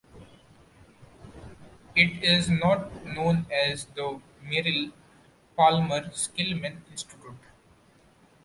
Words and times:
It 1.95 2.23
is 2.23 2.49
now 2.49 2.89
known 3.05 3.45
as 3.51 3.85
the 3.85 4.19
Merrill-Palmer 4.41 6.09
Skillman 6.09 6.77
Institute. 6.89 7.37